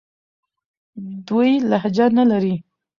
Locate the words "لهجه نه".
1.69-2.23